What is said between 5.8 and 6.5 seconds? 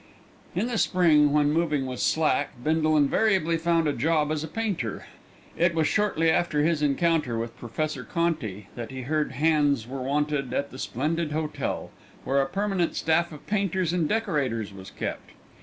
shortly